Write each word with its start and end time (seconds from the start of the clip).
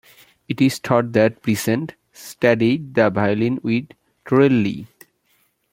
It 0.47 0.59
is 0.61 0.79
thought 0.79 1.11
that 1.11 1.43
Pisendel 1.43 1.93
studied 2.11 2.95
the 2.95 3.11
violin 3.11 3.59
with 3.61 3.89
Torelli. 4.27 4.87